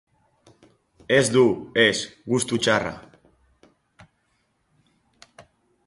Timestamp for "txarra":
2.63-2.95